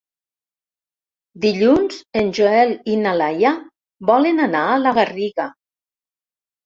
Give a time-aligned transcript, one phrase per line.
[1.43, 3.53] Dilluns en Joel i na Laia
[4.13, 5.47] volen anar a la Garriga.